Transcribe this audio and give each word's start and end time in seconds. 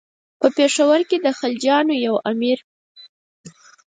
په 0.39 0.47
پېښور 0.57 0.99
کې 1.09 1.17
د 1.25 1.27
خلجیانو 1.39 1.93
یو 2.05 2.15
امیر. 2.31 2.59